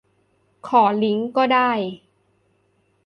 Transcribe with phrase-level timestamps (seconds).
[0.67, 1.71] ขอลิงก์ก็ได้